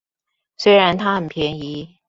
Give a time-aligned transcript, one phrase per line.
[0.57, 1.99] 雖然他很便宜